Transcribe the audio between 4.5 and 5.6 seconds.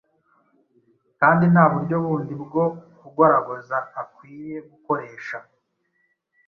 gukoresha.